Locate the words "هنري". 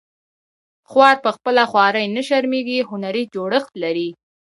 2.89-3.23